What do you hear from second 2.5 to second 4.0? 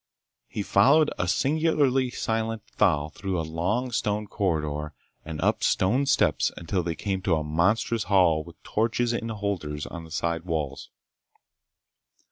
Thal through a long